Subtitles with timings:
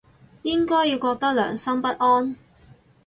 [0.41, 2.35] 應該要覺得良心不安